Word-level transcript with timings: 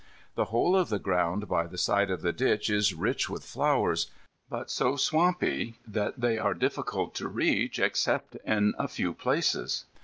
The 0.33 0.45
whole 0.45 0.75
of 0.75 0.89
the 0.89 0.97
ground 0.97 1.47
by 1.47 1.67
the 1.67 1.77
side 1.77 2.09
of 2.09 2.23
the 2.23 2.33
ditch 2.33 2.71
is 2.71 2.91
rich 2.95 3.29
with 3.29 3.45
flowers, 3.45 4.09
but 4.49 4.71
so 4.71 4.95
swampy 4.95 5.75
that 5.85 6.19
they 6.19 6.39
are 6.39 6.55
difficult 6.55 7.13
to 7.17 7.27
reach, 7.27 7.77
except 7.77 8.35
at 8.43 8.63
a 8.79 8.87
few 8.87 9.13
places. 9.13 9.85